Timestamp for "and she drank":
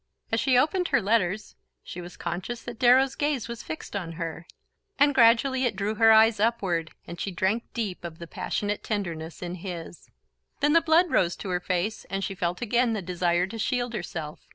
7.05-7.65